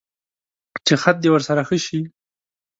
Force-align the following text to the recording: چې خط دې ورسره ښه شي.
چې 0.85 0.93
خط 1.01 1.17
دې 1.23 1.29
ورسره 1.31 1.61
ښه 1.67 1.77
شي. 1.85 1.99